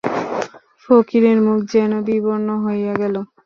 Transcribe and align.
ফকিরের 0.83 1.37
মুখ 1.45 1.59
যেন 1.73 1.91
বিবর্ণ 2.07 2.47
হইয়া 2.65 2.93
গেল। 3.01 3.15